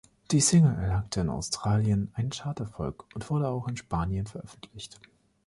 [0.31, 4.99] Die Single erlangte in Australien einen Chart-Erfolg und wurde auch in Spanien veröffentlicht.